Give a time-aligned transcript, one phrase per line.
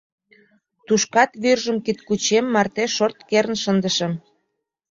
[0.85, 4.13] Тушкат вӱржым кидкучем марте шорт керын шындышым.